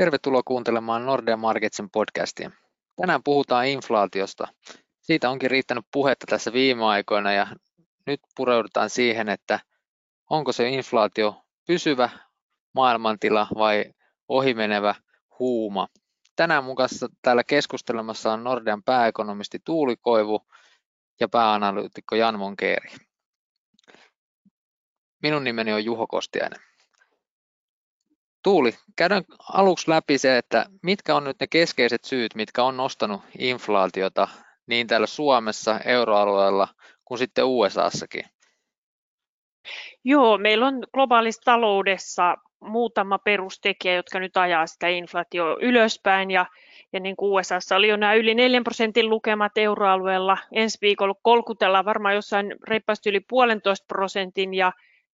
[0.00, 2.50] Tervetuloa kuuntelemaan Nordea Marketsin podcastia.
[2.96, 4.48] Tänään puhutaan inflaatiosta.
[5.00, 7.46] Siitä onkin riittänyt puhetta tässä viime aikoina ja
[8.06, 9.60] nyt pureudutaan siihen, että
[10.30, 12.10] onko se inflaatio pysyvä
[12.74, 13.84] maailmantila vai
[14.28, 14.94] ohimenevä
[15.38, 15.88] huuma.
[16.36, 20.46] Tänään mun kanssa täällä keskustelemassa on Nordean pääekonomisti Tuuli Koivu
[21.20, 22.90] ja pääanalyytikko Jan Monkeeri.
[25.22, 26.69] Minun nimeni on Juho Kostiainen.
[28.42, 33.22] Tuuli, käydään aluksi läpi se, että mitkä on nyt ne keskeiset syyt, mitkä on nostanut
[33.38, 34.28] inflaatiota
[34.66, 36.68] niin täällä Suomessa, euroalueella
[37.04, 38.24] kuin sitten USAssakin.
[40.04, 46.46] Joo, meillä on globaalissa taloudessa muutama perustekijä, jotka nyt ajaa sitä inflaatio ylöspäin ja,
[46.92, 50.38] ja niin kuin USAssa oli jo nämä yli 4 prosentin lukemat euroalueella.
[50.52, 54.72] Ensi viikolla kolkutellaan varmaan jossain reippaasti yli puolentoista prosentin ja,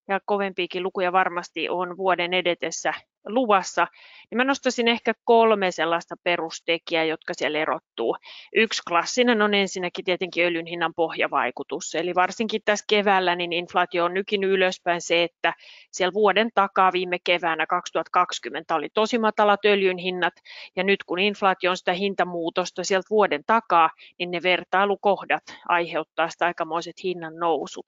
[0.09, 2.95] ja kovempiakin lukuja varmasti on vuoden edetessä
[3.27, 3.87] luvassa,
[4.31, 8.17] niin mä nostaisin ehkä kolme sellaista perustekijää, jotka siellä erottuu.
[8.55, 14.15] Yksi klassinen on ensinnäkin tietenkin öljyn hinnan pohjavaikutus, eli varsinkin tässä keväällä niin inflaatio on
[14.15, 15.55] nykinyt ylöspäin se, että
[15.91, 20.35] siellä vuoden takaa viime keväänä 2020 oli tosi matalat öljyn hinnat,
[20.77, 26.47] ja nyt kun inflaatio on sitä hintamuutosta sieltä vuoden takaa, niin ne vertailukohdat aiheuttaa sitä
[26.47, 27.87] aikamoiset hinnan nousut.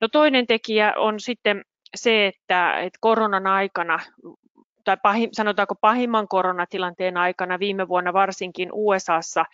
[0.00, 1.64] No toinen tekijä on sitten
[1.94, 3.98] se, että, että koronan aikana
[4.84, 9.44] tai pahim, sanotaanko pahimman koronatilanteen aikana viime vuonna varsinkin USAssa,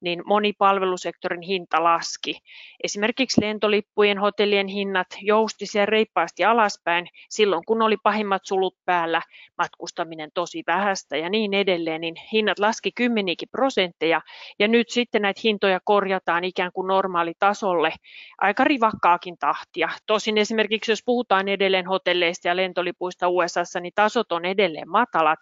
[0.00, 2.38] niin moni palvelusektorin hinta laski.
[2.84, 9.22] Esimerkiksi lentolippujen, hotellien hinnat jousti siellä reippaasti alaspäin silloin, kun oli pahimmat sulut päällä,
[9.58, 14.20] matkustaminen tosi vähäistä ja niin edelleen, niin hinnat laski kymmeniäkin prosentteja
[14.58, 17.92] ja nyt sitten näitä hintoja korjataan ikään kuin normaalitasolle
[18.38, 19.88] aika rivakkaakin tahtia.
[20.06, 25.38] Tosin esimerkiksi jos puhutaan edelleen hotelleista ja lentolipuista USAssa, niin tasot on edelleen edelleen matalat,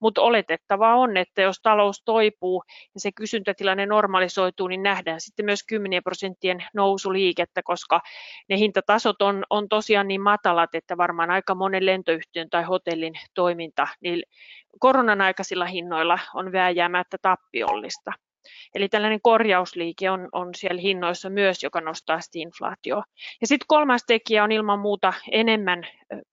[0.00, 2.62] mutta oletettavaa on, että jos talous toipuu
[2.94, 8.00] ja se kysyntätilanne normalisoituu, niin nähdään sitten myös 10 prosenttien nousuliikettä, koska
[8.48, 13.88] ne hintatasot on, on tosiaan niin matalat, että varmaan aika monen lentoyhtiön tai hotellin toiminta
[14.00, 14.22] niin
[14.78, 18.12] koronan aikaisilla hinnoilla on vääjäämättä tappiollista.
[18.74, 23.04] Eli tällainen korjausliike on, on siellä hinnoissa myös, joka nostaa sitä inflaatioa.
[23.40, 25.86] Ja sitten kolmas tekijä on ilman muuta enemmän,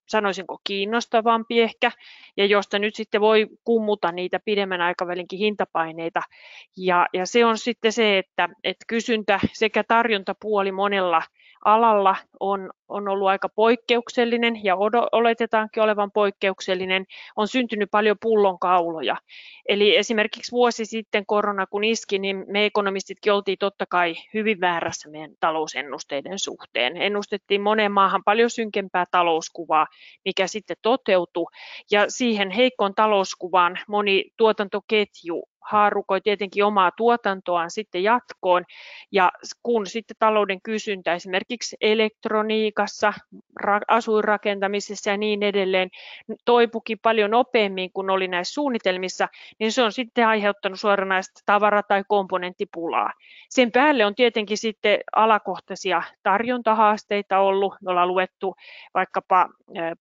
[0.10, 1.92] sanoisinko kiinnostavampi ehkä,
[2.38, 6.22] ja josta nyt sitten voi kummuta niitä pidemmän aikavälinkin hintapaineita.
[6.78, 11.22] Ja, ja se on sitten se, että, että kysyntä sekä tarjontapuoli monella
[11.66, 14.76] alalla on, on ollut aika poikkeuksellinen ja
[15.12, 17.06] oletetaankin olevan poikkeuksellinen,
[17.36, 19.18] on syntynyt paljon pullonkauloja.
[19.68, 25.10] Eli esimerkiksi vuosi sitten korona kun iski, niin me ekonomistitkin oltiin totta kai hyvin väärässä
[25.10, 26.98] meidän talousennusteiden suhteen.
[26.98, 29.88] Ennustettiin moneen maahan paljon synkempää talouskuvaa,
[30.26, 31.46] mikä sitten toteutui,
[31.92, 38.66] ja siihen heikkoon talouskuvaan moni tuotantoketju haarukoi tietenkin omaa tuotantoaan sitten jatkoon.
[39.12, 39.32] Ja
[39.64, 43.14] kun sitten talouden kysyntä esimerkiksi elektroniikassa,
[43.88, 45.90] asuinrakentamisessa ja niin edelleen
[46.46, 49.28] toipukin paljon nopeammin kuin oli näissä suunnitelmissa,
[49.60, 53.12] niin se on sitten aiheuttanut suoranaista tavara- tai komponenttipulaa.
[53.50, 57.74] Sen päälle on tietenkin sitten alakohtaisia tarjontahaasteita ollut.
[57.82, 58.56] Me ollaan luettu
[58.94, 59.50] vaikkapa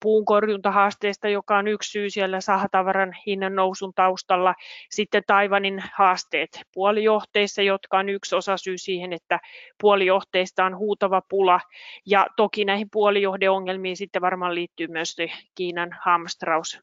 [0.03, 4.55] puunkorjuntahaasteista, joka on yksi syy siellä sahatavaran hinnan nousun taustalla.
[4.91, 9.41] Sitten Taivanin haasteet puolijohteissa, jotka on yksi osa syy siihen, että
[9.81, 11.61] puolijohteista on huutava pula.
[12.07, 15.17] Ja toki näihin puolijohdeongelmiin sitten varmaan liittyy myös
[15.55, 16.81] Kiinan hamstraus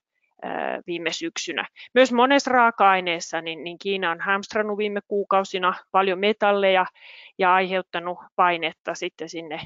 [0.88, 1.68] viime syksynä.
[1.94, 6.86] Myös monessa raaka-aineessa niin, niin Kiina on hamstrannut viime kuukausina paljon metalleja
[7.38, 9.60] ja aiheuttanut painetta sitten sinne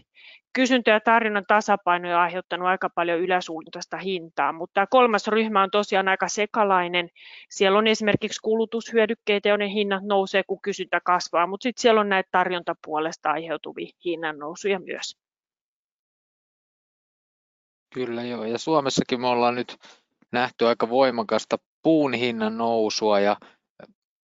[0.54, 5.72] kysyntä- ja tarjonnan tasapaino ja aiheuttanut aika paljon yläsuuntaista hintaa, mutta tämä kolmas ryhmä on
[5.72, 7.10] tosiaan aika sekalainen.
[7.50, 12.30] Siellä on esimerkiksi kulutushyödykkeitä, joiden hinnat nousee, kun kysyntä kasvaa, mutta sitten siellä on näitä
[12.32, 15.18] tarjontapuolesta aiheutuvia hinnannousuja myös.
[17.94, 19.78] Kyllä joo, ja Suomessakin me ollaan nyt
[20.31, 23.36] nähty aika voimakasta puun hinnan nousua ja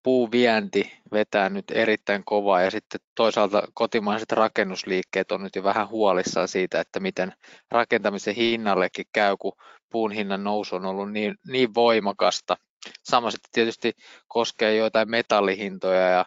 [0.05, 6.47] puuvienti vetää nyt erittäin kovaa ja sitten toisaalta kotimaiset rakennusliikkeet on nyt jo vähän huolissaan
[6.47, 7.33] siitä, että miten
[7.71, 9.53] rakentamisen hinnallekin käy, kun
[9.91, 12.57] puun hinnan nousu on ollut niin, niin voimakasta.
[13.03, 13.93] Sama sitten tietysti
[14.27, 16.25] koskee joitain metallihintoja ja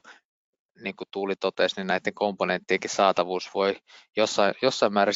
[0.83, 3.77] niin kuin Tuuli totesi, niin näiden komponenttienkin saatavuus voi
[4.17, 5.15] jossain, jossain määrin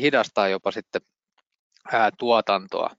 [0.00, 1.02] hidastaa jopa sitten
[1.92, 2.90] ää, tuotantoa.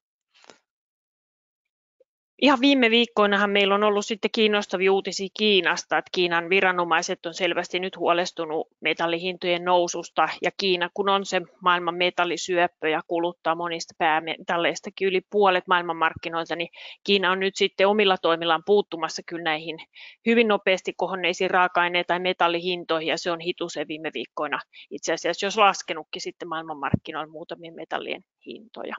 [2.44, 7.80] Ihan viime viikkoinahan meillä on ollut sitten kiinnostavia uutisia Kiinasta, että Kiinan viranomaiset on selvästi
[7.80, 15.08] nyt huolestunut metallihintojen noususta ja Kiina, kun on se maailman metallisyöppö ja kuluttaa monista päämetalleistakin
[15.08, 16.70] yli puolet maailmanmarkkinoilta, niin
[17.04, 19.78] Kiina on nyt sitten omilla toimillaan puuttumassa kyllä näihin
[20.26, 24.60] hyvin nopeasti kohonneisiin raaka-aineisiin tai metallihintoihin ja se on hitusen viime viikkoina
[24.92, 28.96] itse asiassa jos laskenutkin sitten maailmanmarkkinoilla muutamien metallien hintoja.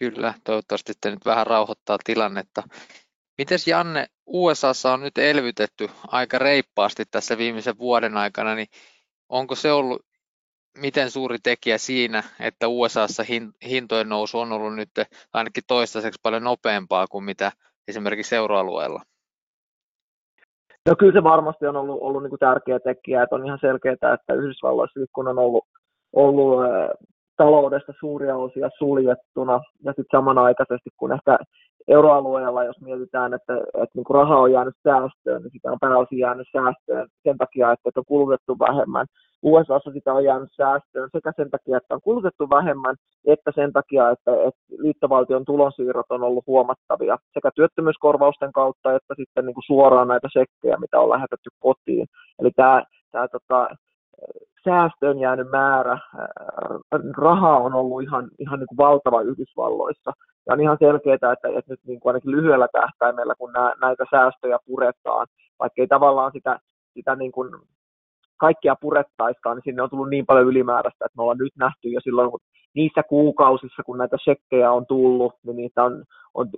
[0.00, 2.62] Kyllä, toivottavasti te nyt vähän rauhoittaa tilannetta.
[3.38, 8.66] Mites Janne, USAssa on nyt elvytetty aika reippaasti tässä viimeisen vuoden aikana, niin
[9.28, 10.02] onko se ollut
[10.78, 13.22] miten suuri tekijä siinä, että USAssa
[13.68, 14.90] hintojen nousu on ollut nyt
[15.32, 17.52] ainakin toistaiseksi paljon nopeampaa kuin mitä
[17.88, 19.02] esimerkiksi euroalueella?
[20.88, 23.94] No kyllä se varmasti on ollut, ollut niin kuin tärkeä tekijä, että on ihan selkeää,
[23.94, 25.64] että Yhdysvalloissa kun on ollut,
[26.12, 26.60] ollut
[27.44, 31.38] taloudesta suuria osia suljettuna ja sitten samanaikaisesti kun ehkä
[31.88, 36.18] euroalueella, jos mietitään, että, että niin kuin raha on jäänyt säästöön, niin sitä on pääosin
[36.18, 39.06] jäänyt säästöön sen takia, että on kulutettu vähemmän.
[39.42, 42.96] USAssa sitä on jäänyt säästöön sekä sen takia, että on kulutettu vähemmän,
[43.26, 49.46] että sen takia, että, että liittovaltion tulonsiirrot on ollut huomattavia sekä työttömyyskorvausten kautta, että sitten
[49.46, 52.06] niin kuin suoraan näitä sekkejä, mitä on lähetetty kotiin.
[52.40, 53.68] Eli tämä, tämä tota,
[54.64, 55.98] säästöön jäänyt määrä,
[57.16, 60.12] rahaa on ollut ihan, ihan niin kuin valtava Yhdysvalloissa.
[60.46, 64.04] Ja on ihan selkeää, että, että nyt niin kuin ainakin lyhyellä tähtäimellä, kun nää, näitä
[64.10, 65.26] säästöjä puretaan,
[65.58, 66.58] vaikka ei tavallaan sitä,
[66.94, 67.50] sitä niin kuin
[68.36, 72.00] kaikkia purettaiskaan, niin sinne on tullut niin paljon ylimääräistä, että me ollaan nyt nähty jo
[72.00, 72.40] silloin, kun
[72.74, 76.48] niissä kuukausissa, kun näitä shekkejä on tullut, niin niitä on, on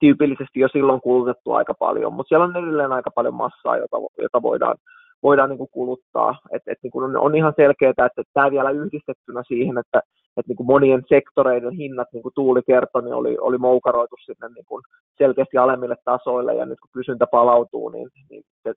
[0.00, 4.42] tyypillisesti jo silloin kulutettu aika paljon, mutta siellä on edelleen aika paljon massaa, jota, jota
[4.42, 4.76] voidaan,
[5.22, 6.38] voidaan niin kuin kuluttaa.
[6.52, 10.00] Et, et niin kuin on, ihan selkeää, että tämä vielä yhdistettynä siihen, että
[10.36, 14.48] et niin kuin monien sektoreiden hinnat, niin kuin Tuuli kertoi, niin oli, oli moukaroitu sinne
[14.54, 14.82] niin kuin
[15.18, 18.74] selkeästi alemmille tasoille, ja nyt kun kysyntä palautuu, niin, niin se,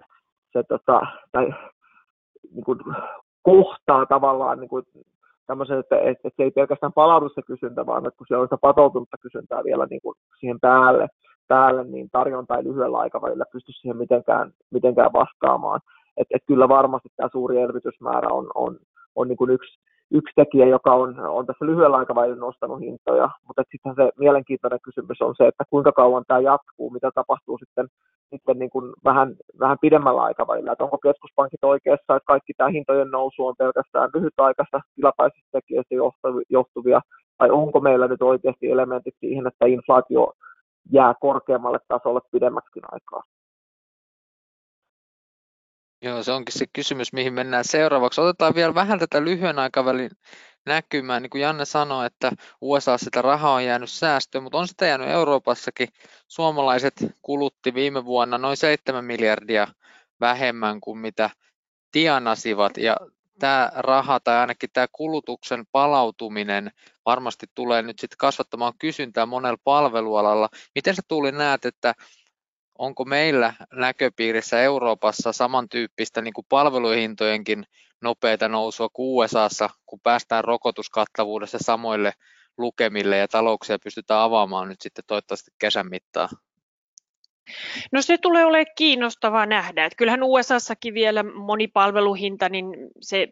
[0.54, 1.02] se tota,
[1.32, 1.54] tai,
[2.52, 2.80] niin kuin
[3.42, 4.84] kohtaa tavallaan niin kuin
[5.48, 8.48] tämmöisen, että, että, että se ei pelkästään palaudu se kysyntä, vaan että kun siellä on
[8.48, 11.08] sitä patoutunutta kysyntää vielä niin kuin siihen päälle,
[11.48, 15.80] päälle, niin tarjonta ei lyhyellä aikavälillä pysty siihen mitenkään, mitenkään vastaamaan
[16.18, 18.78] että et kyllä varmasti tämä suuri elvytysmäärä on, on,
[19.16, 19.80] on niin kuin yksi,
[20.12, 25.22] yksi tekijä, joka on, on tässä lyhyellä aikavälillä nostanut hintoja, mutta sitten se mielenkiintoinen kysymys
[25.22, 27.88] on se, että kuinka kauan tämä jatkuu, mitä tapahtuu sitten,
[28.30, 33.12] sitten niin kuin vähän, vähän pidemmällä aikavälillä, että onko keskuspankit oikeassa, että kaikki tämä hintojen
[33.12, 35.96] nousu on pelkästään lyhytaikaista tilapäisistä tekijöistä
[36.50, 37.02] johtuvia,
[37.40, 40.34] vai onko meillä nyt oikeasti elementit siihen, että inflaatio
[40.92, 43.24] jää korkeammalle tasolle pidemmäksi aikaa.
[46.06, 48.22] Joo, se onkin se kysymys, mihin mennään seuraavaksi.
[48.22, 50.12] Otetaan vielä vähän tätä lyhyen aikavälin
[50.66, 51.20] näkymää.
[51.20, 52.32] Niin kuin Janne sanoi, että
[52.62, 55.88] USA sitä rahaa on jäänyt säästöön, mutta on sitä jäänyt Euroopassakin.
[56.28, 59.68] Suomalaiset kulutti viime vuonna noin 7 miljardia
[60.20, 61.30] vähemmän kuin mitä
[61.92, 62.78] tienasivat.
[62.78, 62.98] Ja
[63.40, 66.72] tämä raha tai ainakin tämä kulutuksen palautuminen
[67.06, 70.50] varmasti tulee nyt sitten kasvattamaan kysyntää monella palvelualalla.
[70.76, 71.94] Miten sä Tuuli näet, että
[72.80, 77.66] onko meillä näköpiirissä Euroopassa samantyyppistä niin kuin palveluhintojenkin
[78.02, 82.14] nopeita nousua kuin USAssa, kun päästään rokotuskattavuudessa samoille
[82.58, 86.30] lukemille ja talouksia pystytään avaamaan nyt sitten toivottavasti kesän mittaan?
[87.92, 89.86] No se tulee olemaan kiinnostavaa nähdä.
[89.86, 92.66] Että kyllähän USAssakin vielä monipalveluhinta, niin
[93.02, 93.28] se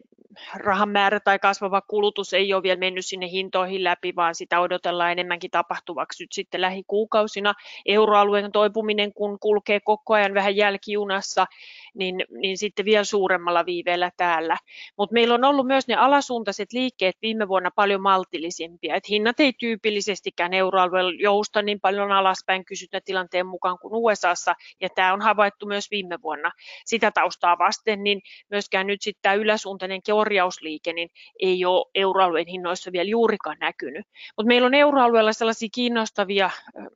[0.54, 5.12] rahan määrä tai kasvava kulutus ei ole vielä mennyt sinne hintoihin läpi, vaan sitä odotellaan
[5.12, 7.54] enemmänkin tapahtuvaksi nyt sitten lähikuukausina.
[7.86, 11.46] Euroalueen toipuminen, kun kulkee koko ajan vähän jälkijunassa,
[11.94, 14.56] niin, niin sitten vielä suuremmalla viiveellä täällä.
[14.98, 18.94] Mutta meillä on ollut myös ne alasuuntaiset liikkeet viime vuonna paljon maltillisimpia.
[18.94, 25.12] Et hinnat ei tyypillisestikään euroalueella jousta niin paljon alaspäin kysyntätilanteen mukaan kuin USAssa, ja tämä
[25.12, 26.50] on havaittu myös viime vuonna.
[26.84, 28.20] Sitä taustaa vasten, niin
[28.50, 31.08] myöskään nyt sitten tämä yläsuuntainen korjausliike niin
[31.40, 34.06] ei ole euroalueen hinnoissa vielä juurikaan näkynyt.
[34.36, 36.50] Mutta meillä on euroalueella sellaisia kiinnostavia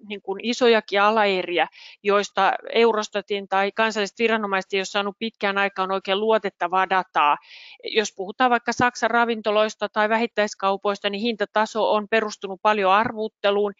[0.08, 1.68] niin kuin isojakin alaeriä,
[2.02, 7.36] joista Eurostatin tai kansalliset viranomaiset ei ole saanut pitkään aikaan oikein luotettavaa dataa.
[7.84, 13.72] Jos puhutaan vaikka Saksan ravintoloista tai vähittäiskaupoista, niin hintataso on perustunut paljon arvuutteluun,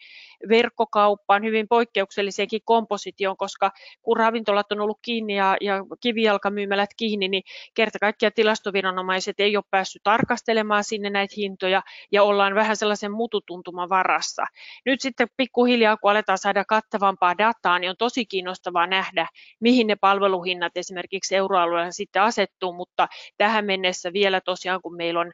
[0.49, 7.43] verkkokauppaan, hyvin poikkeukselliseenkin kompositioon, koska kun ravintolat on ollut kiinni ja, ja kivijalkamyymälät kiinni, niin
[7.73, 13.89] kerta kaikkiaan tilastoviranomaiset ei ole päässyt tarkastelemaan sinne näitä hintoja ja ollaan vähän sellaisen mututuntuman
[13.89, 14.45] varassa.
[14.85, 19.27] Nyt sitten pikkuhiljaa, kun aletaan saada kattavampaa dataa, niin on tosi kiinnostavaa nähdä,
[19.59, 25.19] mihin ne palveluhinnat esimerkiksi esimerkiksi euroalueella sitten asettuu, mutta tähän mennessä vielä tosiaan, kun meillä
[25.19, 25.31] on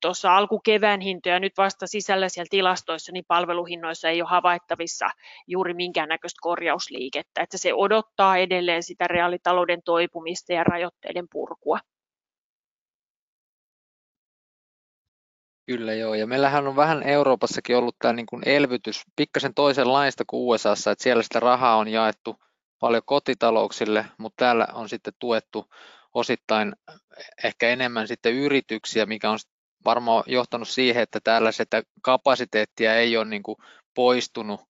[0.00, 5.06] tuossa alkukevään hintoja nyt vasta sisällä siellä tilastoissa, niin palveluhinnoissa ei ole havaittavissa
[5.46, 11.78] juuri minkäännäköistä korjausliikettä, että se odottaa edelleen sitä reaalitalouden toipumista ja rajoitteiden purkua.
[15.66, 20.40] Kyllä joo, ja meillähän on vähän Euroopassakin ollut tämä niin kuin elvytys pikkasen toisenlaista kuin
[20.40, 22.36] USAssa, että siellä sitä rahaa on jaettu
[22.78, 25.66] paljon kotitalouksille, mutta täällä on sitten tuettu
[26.14, 26.72] osittain
[27.44, 29.38] ehkä enemmän sitten yrityksiä, mikä on
[29.84, 33.56] varmaan johtanut siihen, että täällä sitä kapasiteettia ei ole niin kuin
[33.94, 34.60] poistunut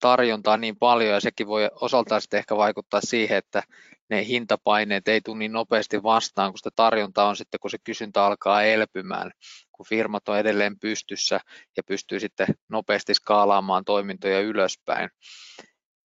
[0.00, 3.62] tarjontaa niin paljon ja sekin voi osaltaan sitten ehkä vaikuttaa siihen, että
[4.10, 8.24] ne hintapaineet ei tule niin nopeasti vastaan, kun sitä tarjontaa on sitten, kun se kysyntä
[8.24, 9.30] alkaa elpymään,
[9.72, 11.40] kun firmat on edelleen pystyssä
[11.76, 15.10] ja pystyy sitten nopeasti skaalaamaan toimintoja ylöspäin.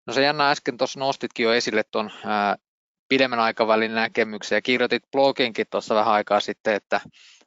[0.08, 2.12] No se jännä äsken tuossa nostitkin jo esille tuon
[3.10, 7.02] pidemmän aikavälin näkemyksen ja kirjoitit bloginkin tuossa vähän aikaa sitten, että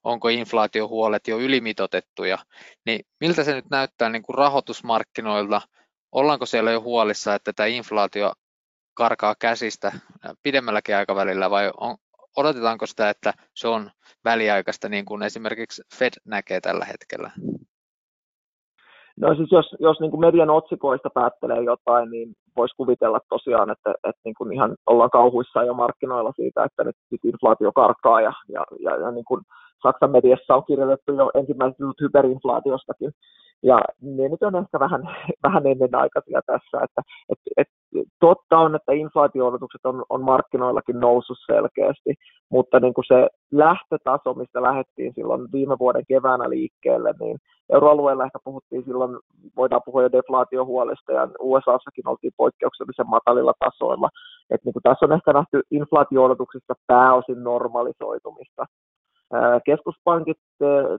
[0.04, 2.38] onko inflaatiohuolet jo ylimitotettuja,
[2.86, 5.60] niin miltä se nyt näyttää niin kuin rahoitusmarkkinoilta,
[6.12, 8.32] ollaanko siellä jo huolissa, että tämä inflaatio
[8.94, 9.92] karkaa käsistä
[10.42, 11.96] pidemmälläkin aikavälillä vai on,
[12.36, 13.90] odotetaanko sitä, että se on
[14.24, 17.30] väliaikaista niin kuin esimerkiksi Fed näkee tällä hetkellä?
[19.20, 23.90] No siis jos, jos niin kuin median otsikoista päättelee jotain, niin voisi kuvitella tosiaan, että,
[24.04, 28.32] että niin kuin ihan ollaan kauhuissaan jo markkinoilla siitä, että nyt, nyt inflaatio karkaa ja,
[28.48, 29.40] ja, ja, ja niin kuin
[29.82, 33.10] Saksan mediassa on kirjoitettu jo ensimmäiset hyperinflaatiostakin.
[33.62, 35.02] Ja ne nyt on ehkä vähän,
[35.46, 37.68] vähän ennenaikaisia tässä, että et, et,
[38.20, 42.14] totta on, että inflaatio-odotukset on, on markkinoillakin noussut selkeästi,
[42.50, 47.38] mutta niin kuin se lähtötaso, mistä lähdettiin silloin viime vuoden keväänä liikkeelle, niin
[47.72, 49.18] euroalueella ehkä puhuttiin silloin,
[49.56, 54.08] voidaan puhua jo deflaatiohuolesta, ja USAssakin oltiin poikkeuksellisen matalilla tasoilla.
[54.50, 58.66] Et niin kuin tässä on ehkä nähty inflaatio-odotuksista pääosin normalisoitumista.
[59.64, 60.38] Keskuspankit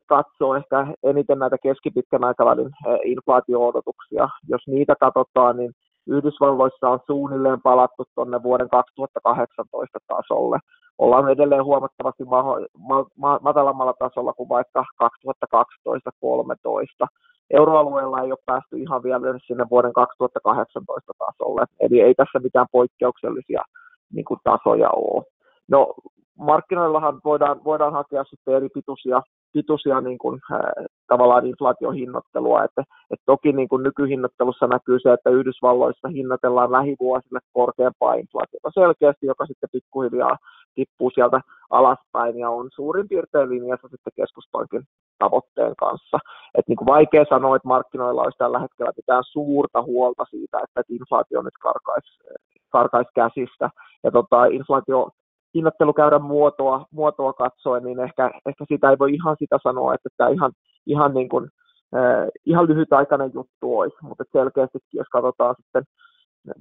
[0.06, 2.70] katsoo ehkä eniten näitä keskipitkän aikavälin
[3.04, 4.30] inflaatio-odotuksia.
[4.50, 5.72] Jos niitä katsotaan, niin
[6.08, 10.60] Yhdysvalloissa on suunnilleen palattu tuonne vuoden 2018 tasolle.
[10.98, 17.08] Ollaan edelleen huomattavasti ma- ma- ma- matalammalla tasolla kuin vaikka 2012-2013.
[17.50, 23.62] Euroalueella ei ole päästy ihan vielä sinne vuoden 2018 tasolle, eli ei tässä mitään poikkeuksellisia
[24.14, 25.24] niin kuin, tasoja ole.
[25.68, 25.94] No,
[26.38, 29.22] markkinoillahan voidaan, voidaan hakea sitten eri pituisia,
[29.54, 30.40] pituisia niin kuin,
[31.14, 38.14] tavallaan inflaatiohinnottelua, että, että toki niin kuin nykyhinnottelussa näkyy se, että Yhdysvalloissa hinnoitellaan lähivuosille korkeampaa
[38.14, 40.38] inflaatiota selkeästi, joka sitten pikkuhiljaa
[40.76, 44.84] tippuu sieltä alaspäin ja on suurin piirtein linjassa sitten keskuspankin
[45.20, 46.18] tavoitteen kanssa.
[46.58, 50.82] Et niin kuin vaikea sanoa, että markkinoilla olisi tällä hetkellä mitään suurta huolta siitä, että
[50.90, 52.12] inflaatio nyt karkaisi
[52.72, 53.70] karkais käsistä.
[54.04, 55.10] Ja tota, inflaatio
[55.56, 60.30] hinnoittelukäyrän muotoa, muotoa katsoen, niin ehkä, ehkä sitä ei voi ihan sitä sanoa, että tämä
[60.30, 60.52] ihan,
[60.86, 61.50] ihan, niin kuin,
[61.96, 65.84] äh, ihan lyhytaikainen juttu olisi, mutta selkeästi jos katsotaan sitten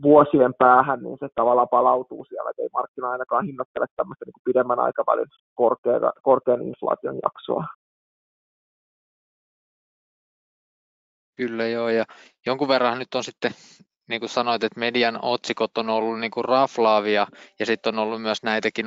[0.03, 4.43] vuosien päähän, niin se tavallaan palautuu siellä, että ei markkina ainakaan hinnoittele tämmöistä niin kuin
[4.45, 7.65] pidemmän aikavälin korkean, korkean inflaation jaksoa.
[11.37, 12.05] Kyllä joo, ja
[12.47, 13.51] jonkun verran nyt on sitten
[14.11, 17.27] niin kuin sanoit, että median otsikot on ollut niin kuin raflaavia
[17.59, 18.87] ja sitten on ollut myös näitäkin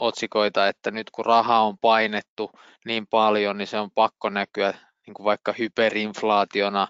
[0.00, 2.50] otsikoita, että nyt kun raha on painettu
[2.84, 4.74] niin paljon, niin se on pakko näkyä
[5.06, 6.88] niin kuin vaikka hyperinflaationa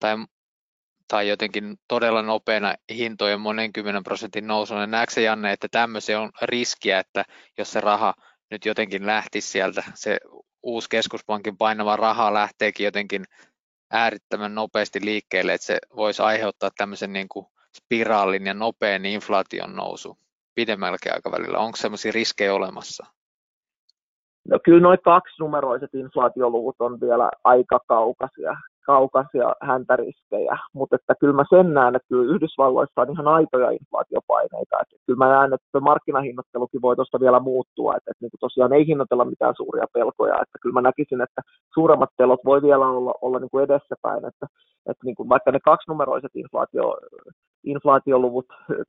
[0.00, 0.16] tai,
[1.08, 4.86] tai jotenkin todella nopeana hintojen monen kymmenen prosentin nousuna.
[4.86, 7.24] Näetkö Janne, että tämmöisen on riskiä, että
[7.58, 8.14] jos se raha
[8.50, 10.18] nyt jotenkin lähtisi sieltä, se
[10.62, 13.24] uusi keskuspankin painava raha lähteekin jotenkin
[13.90, 20.16] äärittömän nopeasti liikkeelle, että se voisi aiheuttaa tämmöisen niin kuin spiraalin ja nopean inflaation nousu
[20.54, 21.58] pidemmälläkin aikavälillä.
[21.58, 23.06] Onko sellaisia riskejä olemassa?
[24.48, 28.56] No kyllä noin kaksinumeroiset inflaatioluvut on vielä aika kaukaisia
[28.92, 34.76] kaukaisia häntäriskejä, mutta että kyllä mä sen näen, että kyllä Yhdysvalloissa on ihan aitoja inflaatiopaineita,
[34.82, 38.72] että kyllä mä näen, että markkinahinnoittelukin voi tuosta vielä muuttua, että, että niin kuin tosiaan
[38.72, 41.40] ei hinnoitella mitään suuria pelkoja, että kyllä mä näkisin, että
[41.74, 44.46] suuremmat pelot voi vielä olla, olla niin kuin edessäpäin, että,
[44.90, 46.86] että niin kuin vaikka ne kaksinumeroiset inflaatio,
[47.64, 48.48] inflaatioluvut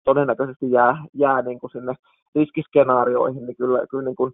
[0.10, 1.94] todennäköisesti jää, jää niin kuin sinne
[2.36, 4.32] riskiskenaarioihin, niin kyllä, kyllä niin kuin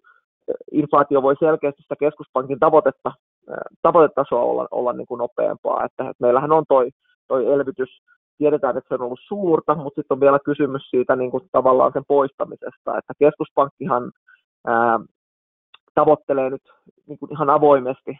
[0.71, 3.11] inflaatio voi selkeästi sitä keskuspankin tavoitetta,
[3.81, 5.85] tavoitetasoa olla, olla niin kuin nopeampaa.
[5.85, 6.89] Että, että meillähän on toi,
[7.27, 7.89] toi elvytys,
[8.37, 11.93] tiedetään, että se on ollut suurta, mutta sitten on vielä kysymys siitä niin kuin tavallaan
[11.93, 14.11] sen poistamisesta, että keskuspankkihan
[14.67, 14.99] ää,
[15.95, 16.61] tavoittelee nyt
[17.07, 18.17] niin kuin ihan avoimesti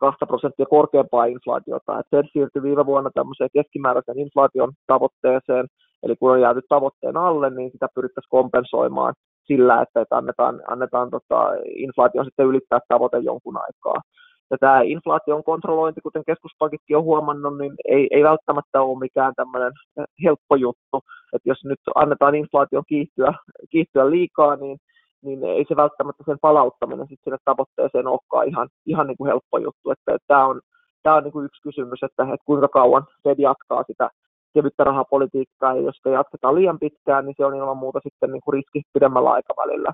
[0.00, 1.98] 2 prosenttia korkeampaa inflaatiota.
[1.98, 5.66] että Fed siirtyi viime vuonna tämmöiseen keskimääräisen inflaation tavoitteeseen,
[6.04, 9.14] Eli kun on jääty tavoitteen alle, niin sitä pyrittäisiin kompensoimaan
[9.46, 14.02] sillä, että annetaan, annetaan tota, inflaation sitten ylittää tavoite jonkun aikaa.
[14.50, 19.72] Ja tämä inflaation kontrollointi, kuten keskuspankitkin on huomannut, niin ei, ei välttämättä ole mikään tämmöinen
[20.24, 20.96] helppo juttu.
[21.32, 23.34] Että jos nyt annetaan inflaation kiihtyä,
[23.70, 24.78] kiihtyä liikaa, niin,
[25.22, 29.58] niin ei se välttämättä sen palauttaminen sitten sinne tavoitteeseen olekaan ihan, ihan niin kuin helppo
[29.58, 29.90] juttu.
[29.90, 30.60] Että, tämä on,
[31.02, 34.10] tämä on niin kuin yksi kysymys, että, että kuinka kauan Fed jatkaa sitä
[34.54, 38.42] kevyttä rahapolitiikkaa, ja jos sitä jatketaan liian pitkään, niin se on ilman muuta sitten niin
[38.44, 39.92] kuin riski pidemmällä aikavälillä.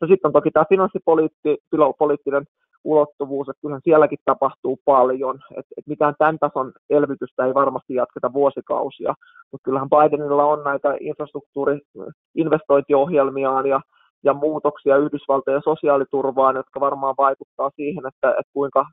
[0.00, 2.44] No sitten on toki tämä finanssipoliittinen
[2.84, 8.32] ulottuvuus, että kyllähän sielläkin tapahtuu paljon, että, että mitään tämän tason elvytystä ei varmasti jatketa
[8.32, 9.14] vuosikausia,
[9.52, 13.80] mutta kyllähän Bidenilla on näitä infrastruktuuri-investointiohjelmiaan ja,
[14.24, 18.86] ja muutoksia Yhdysvaltojen sosiaaliturvaan, jotka varmaan vaikuttaa siihen, että, että kuinka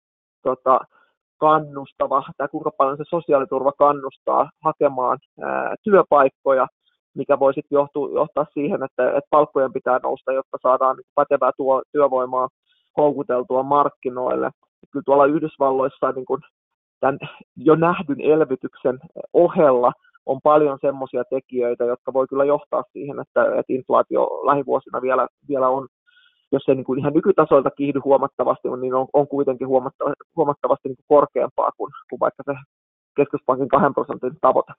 [0.44, 0.80] tota,
[1.38, 6.68] kannustava tai kuinka paljon se sosiaaliturva kannustaa hakemaan ää, työpaikkoja,
[7.16, 7.78] mikä voi sitten
[8.16, 12.48] johtaa siihen, että, että palkkojen pitää nousta, jotta saadaan pätevää tuo, työvoimaa
[12.98, 14.52] houkuteltua markkinoille.
[14.92, 16.42] Kyllä tuolla Yhdysvalloissa niin kuin
[17.00, 17.20] tämän
[17.56, 19.00] jo nähdyn elvytyksen
[19.34, 19.92] ohella
[20.26, 25.70] on paljon semmoisia tekijöitä, jotka voi kyllä johtaa siihen, että, että inflaatio lähivuosina vielä, vielä
[25.70, 25.88] on,
[26.52, 31.06] jos se niin ihan nykytasoilta kiihdy huomattavasti, niin on, on kuitenkin huomattavasti, huomattavasti niin kuin
[31.08, 32.54] korkeampaa kuin, kuin vaikka se
[33.16, 34.74] keskuspankin 2 prosentin tavoite.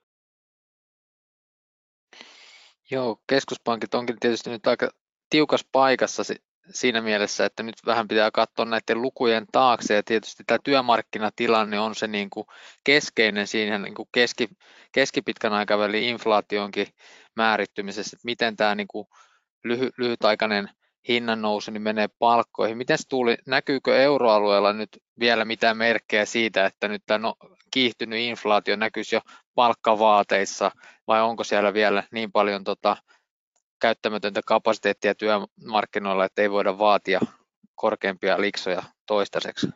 [2.91, 4.89] Joo, keskuspankit onkin tietysti nyt aika
[5.31, 6.23] tiukas paikassa
[6.71, 11.95] siinä mielessä, että nyt vähän pitää katsoa näiden lukujen taakse ja tietysti tämä työmarkkinatilanne on
[11.95, 12.47] se niin kuin
[12.85, 14.49] keskeinen siinä niin kuin keski,
[14.93, 16.87] keskipitkän aikavälin inflaationkin
[17.37, 19.07] määrittymisessä, että miten tämä niin kuin
[19.65, 20.71] lyhy, lyhytaikainen
[21.09, 22.77] hinnan nousu niin menee palkkoihin.
[22.77, 24.89] Miten tuuli, näkyykö euroalueella nyt
[25.21, 27.35] vielä mitään merkkejä siitä, että nyt tämä no,
[27.71, 29.21] kiihtynyt inflaatio näkyisi jo
[29.55, 30.71] palkkavaateissa
[31.07, 32.97] vai onko siellä vielä niin paljon tota,
[33.87, 37.21] käyttämätöntä kapasiteettia työmarkkinoilla, että ei voida vaatia
[37.75, 39.67] korkeampia liksoja toistaiseksi?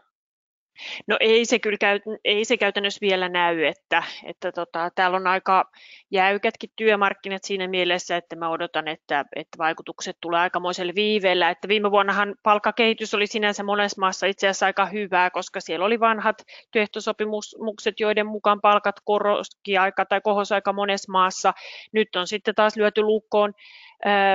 [1.07, 5.27] No ei se kyllä käy, ei se käytännössä vielä näy, että, että tota, täällä on
[5.27, 5.71] aika
[6.11, 11.51] jäykätkin työmarkkinat siinä mielessä, että mä odotan, että, että vaikutukset tulee aikamoiselle viiveellä.
[11.51, 16.01] Että viime vuonnahan palkkakehitys oli sinänsä monessa maassa itse asiassa aika hyvää, koska siellä oli
[16.01, 21.53] vanhat työehtosopimukset, joiden mukaan palkat koroski aika tai kohos aika monessa maassa.
[21.93, 23.55] Nyt on sitten taas lyöty lukkoon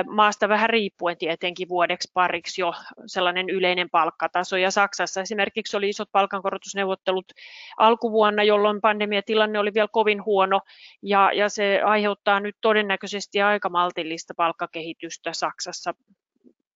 [0.06, 2.72] maasta vähän riippuen tietenkin vuodeksi pariksi jo
[3.06, 4.56] sellainen yleinen palkkataso.
[4.56, 7.32] Ja Saksassa esimerkiksi oli isot palkankorotusneuvottelut
[7.76, 10.60] alkuvuonna, jolloin pandemiatilanne oli vielä kovin huono
[11.02, 15.94] ja, ja se aiheuttaa nyt todennäköisesti aika maltillista palkkakehitystä Saksassa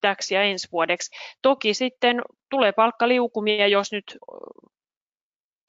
[0.01, 1.11] täksi ja ensi vuodeksi.
[1.41, 4.17] Toki sitten tulee palkkaliukumia, jos nyt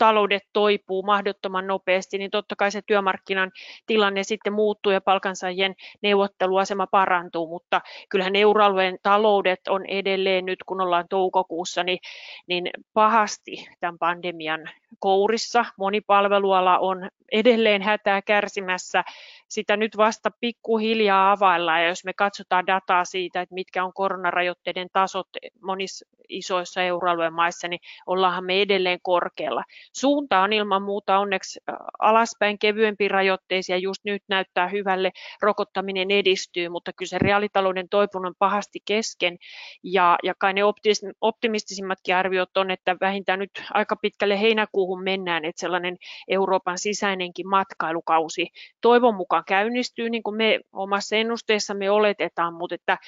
[0.02, 3.50] taloudet toipuu mahdottoman nopeasti, niin totta kai se työmarkkinan
[3.86, 10.80] tilanne sitten muuttuu ja palkansaajien neuvotteluasema parantuu, mutta kyllähän euroalueen taloudet on edelleen nyt, kun
[10.80, 11.98] ollaan toukokuussa, niin,
[12.46, 15.64] niin pahasti tämän pandemian kourissa.
[15.78, 19.04] Moni palveluala on edelleen hätää kärsimässä
[19.48, 24.88] sitä nyt vasta pikkuhiljaa availlaan ja jos me katsotaan dataa siitä, että mitkä on koronarajoitteiden
[24.92, 25.28] tasot
[25.62, 29.64] monissa isoissa euroalueen maissa, niin ollaanhan me edelleen korkealla.
[29.92, 31.60] Suunta on ilman muuta onneksi
[31.98, 35.10] alaspäin kevyempi rajoitteisia, just nyt näyttää hyvälle,
[35.42, 39.38] rokottaminen edistyy, mutta kyllä se reaalitalouden toipuminen on pahasti kesken
[39.82, 40.60] ja, ja kai ne
[41.20, 44.40] optimistisimmatkin arviot on, että vähintään nyt aika pitkälle
[44.82, 45.96] heinäkuuhun mennään, että sellainen
[46.28, 48.48] Euroopan sisäinenkin matkailukausi
[48.80, 52.98] toivon mukaan käynnistyy, niin kuin me omassa ennusteessamme oletetaan, mutta että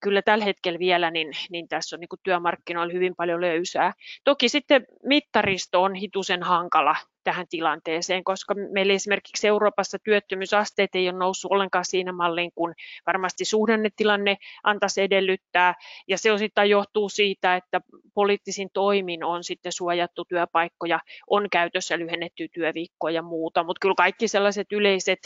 [0.00, 3.92] kyllä tällä hetkellä vielä niin, niin tässä on niin kuin työmarkkinoilla hyvin paljon löysää.
[4.24, 11.18] Toki sitten mittaristo on hitusen hankala tähän tilanteeseen, koska meillä esimerkiksi Euroopassa työttömyysasteet ei ole
[11.18, 12.74] noussut ollenkaan siinä malliin, kun
[13.06, 15.74] varmasti suhdannetilanne antaisi edellyttää,
[16.08, 17.80] ja se osittain johtuu siitä, että
[18.14, 24.28] poliittisin toimin on sitten suojattu työpaikkoja, on käytössä lyhennetty työviikkoja ja muuta, mutta kyllä kaikki
[24.28, 25.18] sellaiset yleiset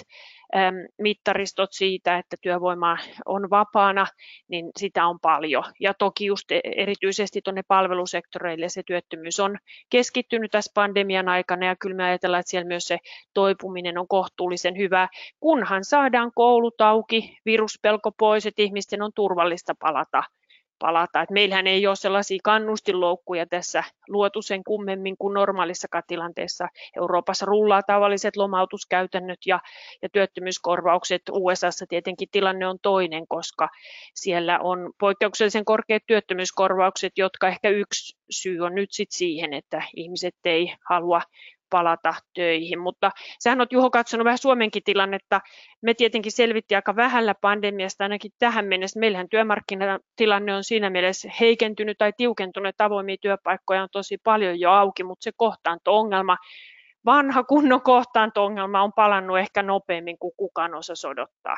[0.98, 4.06] mittaristot siitä, että työvoima on vapaana,
[4.48, 9.58] niin sitä on paljon, ja toki just e-, erityisesti tuonne palvelusektoreille se työttömyys on
[9.90, 12.98] keskittynyt tässä pandemian aikana, ja kyllä me ajatellaan, että siellä myös se
[13.34, 15.08] toipuminen on kohtuullisen hyvä,
[15.40, 20.22] kunhan saadaan koulut auki, viruspelko pois, että ihmisten on turvallista palata
[20.78, 21.22] palata.
[21.22, 26.68] Et meillähän ei ole sellaisia kannustinloukkuja tässä luotu sen kummemmin kuin normaalissakaan tilanteessa.
[26.96, 29.60] Euroopassa rullaa tavalliset lomautuskäytännöt ja,
[30.02, 31.22] ja työttömyyskorvaukset.
[31.32, 33.68] USAssa tietenkin tilanne on toinen, koska
[34.14, 40.34] siellä on poikkeuksellisen korkeat työttömyyskorvaukset, jotka ehkä yksi syy on nyt sit siihen, että ihmiset
[40.44, 41.22] ei halua
[41.70, 42.78] palata töihin.
[42.80, 45.40] Mutta sehän on Juho katsonut vähän Suomenkin tilannetta.
[45.82, 49.00] Me tietenkin selvittiin aika vähällä pandemiasta ainakin tähän mennessä.
[49.00, 55.04] Meillähän työmarkkinatilanne on siinä mielessä heikentynyt tai tiukentunut, avoimia työpaikkoja on tosi paljon jo auki,
[55.04, 56.36] mutta se kohtaanto-ongelma,
[57.04, 61.56] vanha kunnon kohtaanto-ongelma on palannut ehkä nopeammin kuin kukaan osaa odottaa.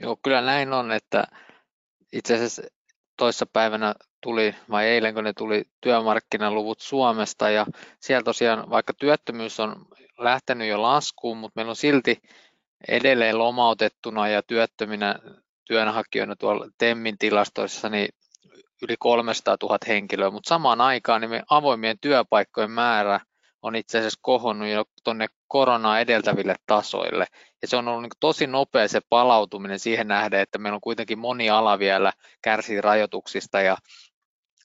[0.00, 1.24] Joo, kyllä näin on, että
[2.12, 2.62] itse asiassa
[3.18, 7.66] toissa päivänä tuli, vai eilen kun ne tuli työmarkkinaluvut Suomesta ja
[8.00, 9.86] siellä tosiaan vaikka työttömyys on
[10.18, 12.22] lähtenyt jo laskuun, mutta meillä on silti
[12.88, 15.18] edelleen lomautettuna ja työttöminä
[15.64, 18.08] työnhakijoina tuolla TEMMin tilastoissa niin
[18.82, 23.20] yli 300 000 henkilöä, mutta samaan aikaan niin avoimien työpaikkojen määrä
[23.62, 27.26] on itse asiassa kohonnut jo tuonne koronaa edeltäville tasoille.
[27.62, 31.18] Ja se on ollut niin tosi nopea se palautuminen siihen nähden, että meillä on kuitenkin
[31.18, 33.76] moni ala vielä kärsii rajoituksista ja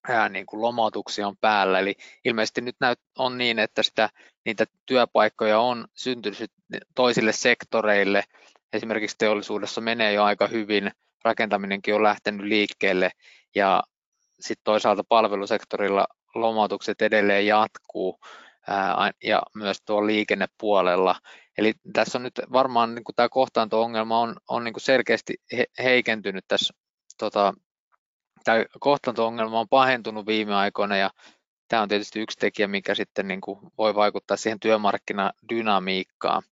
[0.10, 1.79] ää, niin kuin lomautuksia on päällä.
[1.79, 4.10] Eli ilmeisesti nyt näyt, on niin, että sitä,
[4.45, 6.51] niitä työpaikkoja on syntynyt
[6.95, 8.23] toisille sektoreille.
[8.73, 10.91] Esimerkiksi teollisuudessa menee jo aika hyvin,
[11.23, 13.12] rakentaminenkin on lähtenyt liikkeelle
[13.56, 13.84] ja
[14.39, 18.19] sitten toisaalta palvelusektorilla lomautukset edelleen jatkuu
[19.23, 21.15] ja myös tuo liikennepuolella.
[21.58, 25.65] Eli tässä on nyt varmaan niin kuin tämä kohtaanto-ongelma on, on niin kuin selkeästi he,
[25.80, 26.73] heikentynyt tässä,
[27.17, 27.54] tota,
[28.43, 31.10] tämä kohtaanto-ongelma on pahentunut viime aikoina ja
[31.67, 36.43] tämä on tietysti yksi tekijä, mikä sitten niin kuin voi vaikuttaa siihen työmarkkinadynamiikkaan.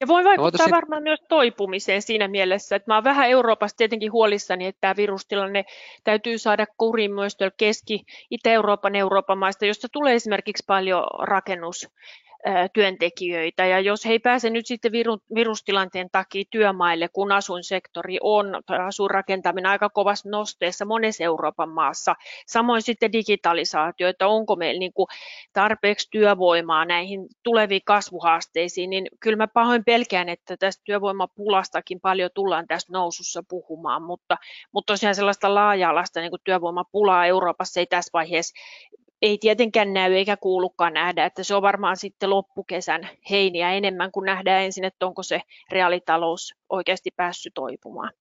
[0.00, 4.12] Ja voi vaikuttaa no, varmaan myös toipumiseen siinä mielessä, että mä olen vähän Euroopassa tietenkin
[4.12, 5.64] huolissani, että tämä virustilanne
[6.04, 11.88] täytyy saada kuriin myös Keski- Itä-Euroopan Euroopan maista, josta tulee esimerkiksi paljon rakennus-
[12.72, 13.66] työntekijöitä.
[13.66, 14.92] Ja jos he ei pääse nyt sitten
[15.34, 18.46] virustilanteen takia työmaille, kun asuinsektori on
[18.86, 22.14] asuinrakentaminen aika kovassa nosteessa monessa Euroopan maassa,
[22.46, 25.06] samoin sitten digitalisaatio, että onko meillä niin kuin
[25.52, 32.66] tarpeeksi työvoimaa näihin tuleviin kasvuhaasteisiin, niin kyllä mä pahoin pelkään, että tästä työvoimapulastakin paljon tullaan
[32.66, 34.36] tästä nousussa puhumaan, mutta,
[34.72, 38.54] mutta tosiaan sellaista laaja-alaista niin työvoimapulaa Euroopassa ei tässä vaiheessa
[39.22, 44.26] ei tietenkään näy eikä kuulukaan nähdä, että se on varmaan sitten loppukesän heiniä enemmän kuin
[44.26, 48.12] nähdään ensin, että onko se reaalitalous oikeasti päässyt toipumaan.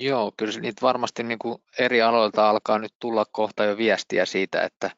[0.00, 4.62] Joo, kyllä niitä varmasti niin kuin eri aloilta alkaa nyt tulla kohta jo viestiä siitä,
[4.62, 4.90] että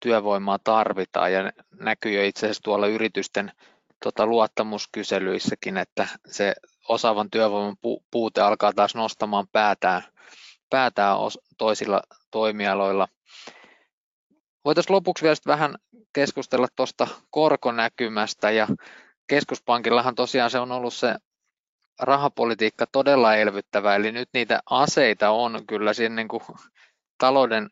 [0.00, 3.52] työvoimaa tarvitaan ja näkyy jo itse asiassa tuolla yritysten
[4.04, 6.54] tota, luottamuskyselyissäkin, että se
[6.88, 7.76] osaavan työvoiman
[8.10, 10.02] puute alkaa taas nostamaan päätään,
[10.70, 11.16] päätään
[11.58, 12.02] toisilla
[12.36, 13.08] toimialoilla.
[14.64, 15.74] Voitaisiin lopuksi vielä vähän
[16.12, 18.68] keskustella tuosta korkonäkymästä ja
[19.26, 21.14] keskuspankillahan tosiaan se on ollut se
[22.00, 26.42] rahapolitiikka todella elvyttävä, eli nyt niitä aseita on kyllä siinä niin kuin
[27.18, 27.70] talouden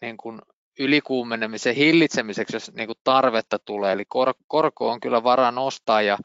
[0.00, 0.38] niin kuin
[0.78, 6.18] ylikuumenemisen hillitsemiseksi, jos niin kuin tarvetta tulee, eli kor, korko on kyllä varaa nostaa ja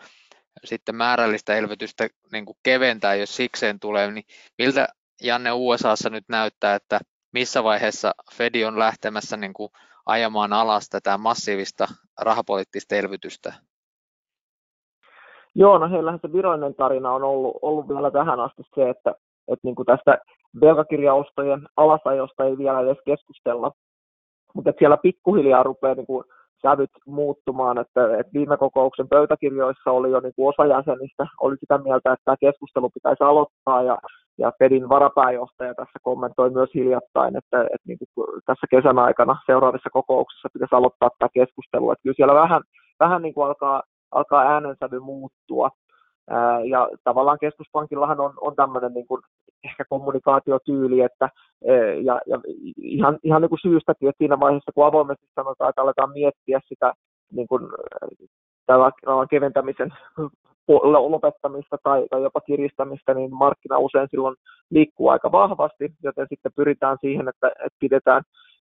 [0.65, 4.25] sitten määrällistä elvytystä niin kuin keventää, jos sikseen tulee, niin
[4.57, 4.87] miltä
[5.23, 6.99] Janne USAssa nyt näyttää, että
[7.33, 9.69] missä vaiheessa Fedi on lähtemässä niin kuin
[10.05, 11.87] ajamaan alas tätä massiivista
[12.21, 13.53] rahapoliittista elvytystä?
[15.55, 19.09] Joo, no heillähän se virallinen tarina on ollut, ollut vielä tähän asti se, että,
[19.47, 20.17] että niin kuin tästä
[20.61, 23.71] velkakirjaostojen alasajosta ei vielä edes keskustella,
[24.53, 26.23] mutta siellä pikkuhiljaa rupeaa niin kuin
[26.61, 31.77] sävyt muuttumaan, että, että viime kokouksen pöytäkirjoissa oli jo niin kuin osa jäsenistä, oli sitä
[31.77, 33.97] mieltä, että tämä keskustelu pitäisi aloittaa ja,
[34.37, 39.89] ja Fedin varapääjohtaja tässä kommentoi myös hiljattain, että, että niin kuin tässä kesän aikana seuraavissa
[39.89, 42.61] kokouksissa pitäisi aloittaa tämä keskustelu, että kyllä siellä vähän,
[42.99, 45.69] vähän niin kuin alkaa, alkaa äänensävy muuttua,
[46.69, 49.21] ja tavallaan keskuspankillahan on, on tämmöinen niin kuin
[49.69, 51.29] ehkä kommunikaatiotyyli, että
[52.03, 52.39] ja, ja
[52.77, 56.93] ihan, ihan niin kuin syystäkin, että siinä vaiheessa kun avoimesti sanotaan, että aletaan miettiä sitä
[57.31, 57.63] niin kuin,
[58.65, 58.91] tällä
[59.29, 59.89] keventämisen
[61.13, 64.35] lopettamista tai, tai jopa kiristämistä, niin markkina usein silloin
[64.69, 68.23] liikkuu aika vahvasti, joten sitten pyritään siihen, että, että pidetään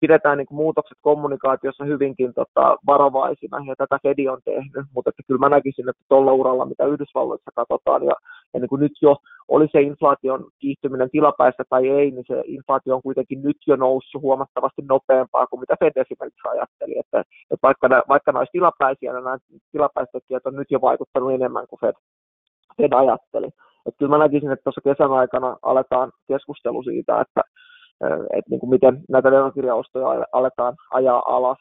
[0.04, 5.42] pidetään niin muutokset kommunikaatiossa hyvinkin tota, varovaisina, ja tätä Fedi on tehnyt, mutta että kyllä
[5.44, 8.14] mä näkisin, että tuolla uralla, mitä Yhdysvalloissa katsotaan, ja,
[8.54, 9.16] ja niin kuin nyt jo
[9.48, 14.22] oli se inflaation kiihtyminen tilapäistä tai ei, niin se inflaatio on kuitenkin nyt jo noussut
[14.22, 19.12] huomattavasti nopeampaa kuin mitä Fed esimerkiksi ajatteli, että, että vaikka, nämä, vaikka nämä olisi tilapäisiä,
[19.12, 19.38] niin nämä
[19.72, 21.94] tilapäistekijät on nyt jo vaikuttanut enemmän kuin Fed,
[22.76, 23.48] Fed ajatteli.
[23.86, 27.40] Että kyllä mä näkisin, että tuossa kesän aikana aletaan keskustelu siitä, että
[28.06, 31.58] että niin kuin miten näitä velkakirjaostoja aletaan ajaa alas.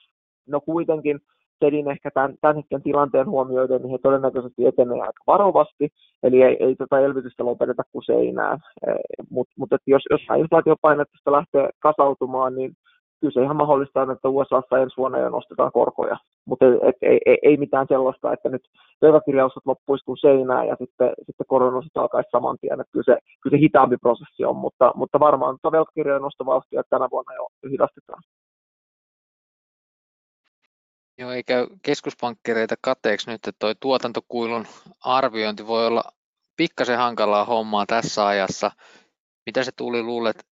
[0.48, 1.20] No kuitenkin
[1.60, 5.90] Fedin ehkä tämän, tämän hetken tilanteen huomioiden, niin he todennäköisesti etenee aika varovasti,
[6.24, 8.60] eli ei, ei tätä elvytystä lopeteta kuin seinään.
[9.30, 12.72] Mutta mut, jos, jos inflaatiopaine tästä lähtee kasautumaan, niin
[13.22, 17.20] kyllä se ihan mahdollista on, että USAssa ensi vuonna jo nostetaan korkoja, mutta et, ei,
[17.26, 18.64] ei, ei, mitään sellaista, että nyt
[19.02, 23.58] velkakirjaustot loppuisi kuin seinään ja sitten, sitten koronosat alkaisi saman tien, että kyllä se, kyllä
[23.58, 28.24] se hitaampi prosessi on, mutta, mutta varmaan tuota velkakirjojen nostovauhtia tänä vuonna jo hidastetaan.
[31.18, 34.66] Joo, eikä keskuspankkireita kateeksi nyt, että tuo tuotantokuilun
[35.06, 36.04] arviointi voi olla
[36.58, 38.72] pikkasen hankalaa hommaa tässä ajassa.
[39.46, 40.51] Mitä se tuli luulet,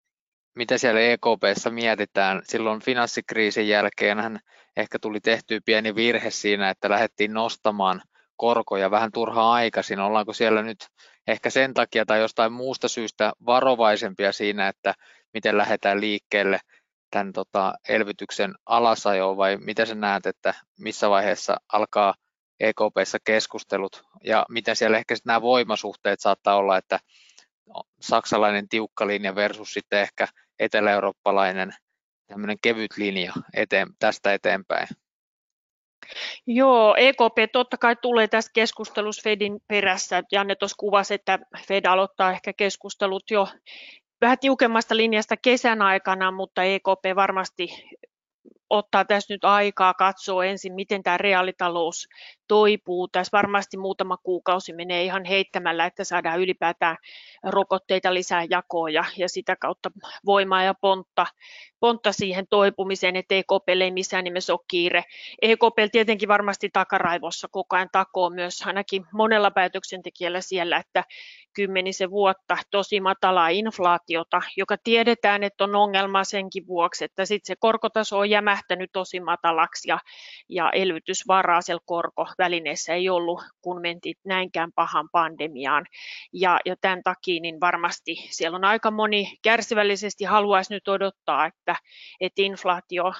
[0.57, 2.41] mitä siellä EKPssä mietitään?
[2.43, 4.39] Silloin finanssikriisin jälkeen hän
[4.77, 8.01] ehkä tuli tehtyä pieni virhe siinä, että lähdettiin nostamaan
[8.35, 9.99] korkoja vähän turhaa aikaisin.
[9.99, 10.87] Ollaanko siellä nyt
[11.27, 14.93] ehkä sen takia tai jostain muusta syystä varovaisempia siinä, että
[15.33, 16.59] miten lähdetään liikkeelle–
[17.11, 22.13] tämän tota, elvytyksen alasajoon vai miten sä näet, että missä vaiheessa alkaa
[22.59, 26.99] EKPssä keskustelut ja miten siellä ehkä nämä voimasuhteet saattaa olla, että
[28.01, 30.27] saksalainen tiukka linja versus sitten ehkä
[30.59, 31.73] etelä-eurooppalainen
[32.27, 34.87] tämmöinen kevyt linja eteen, tästä eteenpäin.
[36.47, 40.23] Joo, EKP totta kai tulee tässä keskustelussa Fedin perässä.
[40.31, 43.47] Janne tuossa kuvasi, että Fed aloittaa ehkä keskustelut jo
[44.21, 47.67] vähän tiukemmasta linjasta kesän aikana, mutta EKP varmasti
[48.69, 52.07] ottaa tässä nyt aikaa katsoa ensin, miten tämä reaalitalous
[52.47, 53.07] toipuu.
[53.07, 56.97] Tässä varmasti muutama kuukausi menee ihan heittämällä, että saadaan ylipäätään
[57.43, 59.91] rokotteita lisää jakoa ja, ja sitä kautta
[60.25, 61.25] voimaa ja pontta,
[61.79, 65.03] pontta siihen toipumiseen, että EKP ei missään nimessä ole kiire.
[65.41, 71.03] EKP tietenkin varmasti takaraivossa koko ajan takoo myös ainakin monella päätöksentekijällä siellä, että
[71.57, 77.55] kymmenisen vuotta tosi matalaa inflaatiota, joka tiedetään, että on ongelma senkin vuoksi, että sitten se
[77.59, 79.99] korkotaso on jämähtänyt tosi matalaksi ja,
[80.49, 85.85] ja elvytysvaraa siellä korkovälineessä ei ollut, kun mentiin näinkään pahan pandemiaan.
[86.33, 91.45] Ja, ja tämän takia niin varmasti siellä on aika moni kärsivällisesti haluaisi nyt odottaa,
[92.21, 93.13] että inflaatio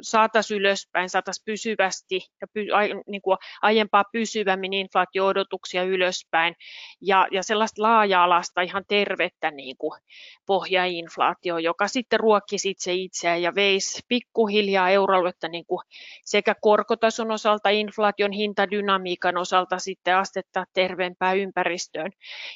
[0.00, 2.66] saataisiin ylöspäin, saataisiin pysyvästi ja py,
[3.06, 6.54] niin kuin aiempaa pysyvämmin inflaatio-odotuksia ylöspäin
[7.00, 10.00] ja, ja sellaista laaja-alasta ihan tervettä niin kuin
[10.46, 15.80] pohjainflaatio, joka sitten ruokkisi itse itseään ja veisi pikkuhiljaa euroaluetta niin kuin
[16.24, 22.12] sekä korkotason osalta, inflaation hintadynamiikan osalta sitten astetta terveempään ympäristöön.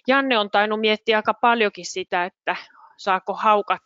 [0.07, 2.57] Janne on tainnut miettiä aika paljonkin sitä, että
[2.97, 3.83] saako haukat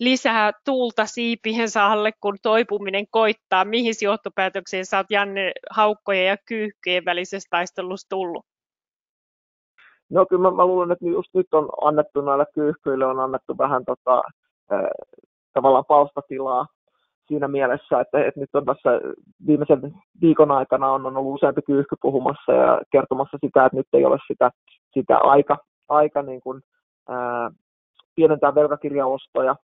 [0.00, 3.64] lisää tuulta siipiensä alle, kun toipuminen koittaa.
[3.64, 8.46] Mihin johtopäätökseen oot Janne haukkojen ja kyyhkyjen välisestä taistelusta tullut?
[10.10, 13.84] No kyllä mä, mä luulen, että just nyt on annettu näille kyyhkyille on annettu vähän
[13.84, 14.22] tota,
[14.72, 14.80] äh,
[15.52, 16.66] tavallaan palstatilaa
[17.26, 18.90] siinä mielessä, että, että nyt on tässä
[19.46, 24.04] viimeisen viikon aikana on, on ollut useampi kyyhky puhumassa ja kertomassa sitä, että nyt ei
[24.04, 24.50] ole sitä,
[24.94, 25.56] sitä aika,
[25.88, 26.62] aika niin kuin,
[27.08, 27.50] ää,
[28.16, 29.56] pienentää velkakirjaostoja,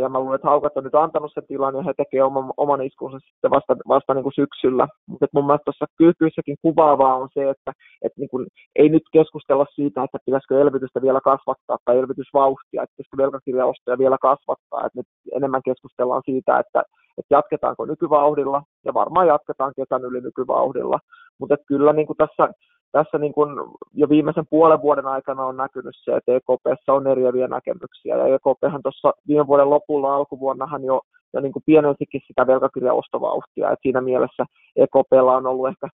[0.00, 2.82] ja mä luulen, että Haukat on nyt antanut sen tilan ja he tekevät oman, oman
[2.82, 4.88] iskunsa sitten vasta, vasta niin kuin syksyllä.
[5.06, 7.72] Mutta mun mielestä tuossa kyykkyissäkin kuvaavaa on se, että,
[8.02, 8.46] että niin kuin,
[8.76, 14.18] ei nyt keskustella siitä, että pitäisikö elvytystä vielä kasvattaa tai elvytysvauhtia, että pitäisikö velkakirjaostoja vielä
[14.22, 14.86] kasvattaa.
[14.86, 16.82] Että nyt enemmän keskustellaan siitä, että,
[17.18, 20.98] että jatketaanko nykyvauhdilla ja varmaan jatketaan kesän yli nykyvauhdilla.
[21.40, 22.48] Mutta kyllä niin kuin tässä
[22.92, 23.50] tässä niin kuin
[23.94, 28.16] jo viimeisen puolen vuoden aikana on näkynyt se, että EKPssä on eriäviä näkemyksiä.
[28.16, 31.00] Ja EKPhän tuossa viime vuoden lopulla alkuvuonnahan jo,
[31.34, 33.70] jo niin pienensikin sitä velkakirjaostovauhtia.
[33.70, 34.44] Et siinä mielessä
[34.76, 35.88] EKPlla on ollut ehkä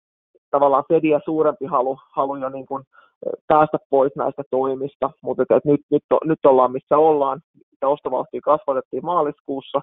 [0.51, 2.83] tavallaan Fediä suurempi halu, halu jo niin kuin
[3.47, 7.41] päästä pois näistä toimista, mutta nyt, nyt, nyt ollaan missä ollaan.
[7.71, 9.81] Sitä ostovauhtia kasvatettiin maaliskuussa,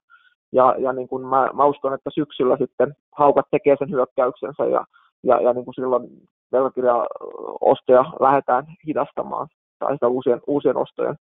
[0.52, 4.84] ja, ja niin kuin mä, mä uskon, että syksyllä sitten haukat tekee sen hyökkäyksensä, ja,
[5.22, 6.08] ja, ja niin kuin silloin
[6.52, 11.16] velkakirjaostoja lähdetään hidastamaan tai sitä uusien, uusien ostojen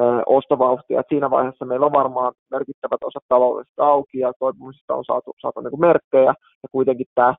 [0.00, 1.00] ö, ostovauhtia.
[1.00, 5.60] Et siinä vaiheessa meillä on varmaan merkittävät osat taloudesta auki ja toipumisesta on saatu, saatu
[5.60, 7.34] niin merkkejä ja kuitenkin tämä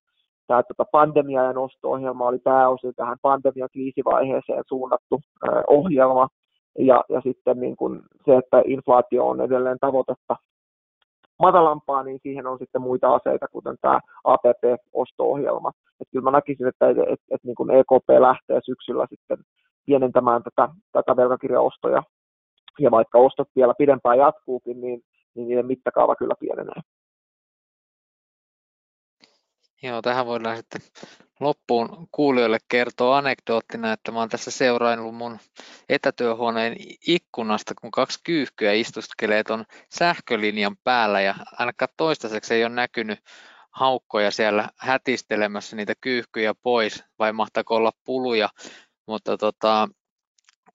[0.48, 6.28] tämä tota pandemia- ja nosto-ohjelma oli pääosin tähän pandemian kriisivaiheeseen suunnattu ö, ohjelma,
[6.80, 10.36] ja, ja sitten niin kun se, että inflaatio on edelleen tavoitetta
[11.40, 15.72] matalampaa, niin siihen on sitten muita aseita, kuten tämä APP-osto-ohjelma.
[16.02, 19.38] Et kyllä mä näkisin, että et, et, et niin kuin EKP lähtee syksyllä sitten
[19.86, 22.04] pienentämään tätä, tätä velkakirjaostoja,
[22.80, 25.02] ja vaikka ostot vielä pidempään jatkuukin, niin,
[25.36, 26.82] niin niiden mittakaava kyllä pienenee.
[29.84, 30.82] Joo, tähän voidaan sitten
[31.40, 35.40] loppuun kuulijoille kertoa anekdoottina, että mä oon tässä seuraillut mun
[35.90, 36.76] etätyöhuoneen
[37.08, 43.20] ikkunasta, kun kaksi kyyhkyä istuskelee ton sähkölinjan päällä ja ainakaan toistaiseksi ei ole näkynyt
[43.72, 48.50] haukkoja siellä hätistelemässä niitä kyyhkyjä pois, vai mahtaako olla puluja,
[49.08, 49.90] mutta tota,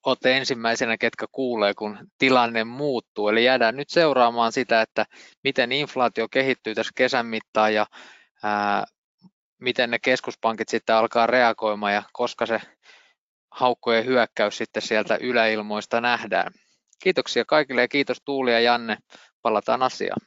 [0.07, 3.29] olette ensimmäisenä, ketkä kuulee, kun tilanne muuttuu.
[3.29, 5.07] Eli jäädään nyt seuraamaan sitä, että
[5.44, 7.87] miten inflaatio kehittyy tässä kesän mittaan ja
[8.42, 8.85] ää,
[9.61, 12.61] miten ne keskuspankit sitten alkaa reagoimaan ja koska se
[13.51, 16.53] haukkojen hyökkäys sitten sieltä yläilmoista nähdään.
[17.03, 18.96] Kiitoksia kaikille ja kiitos Tuuli ja Janne.
[19.42, 20.20] Palataan asiaan.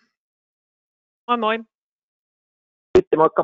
[1.28, 1.60] Moi moi.
[2.98, 3.43] Sitten moikka.